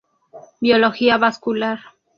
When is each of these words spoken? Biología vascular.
Biología 0.59 1.19
vascular. 1.19 1.79